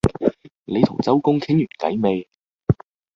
[0.65, 2.27] 你同周公傾完偈未？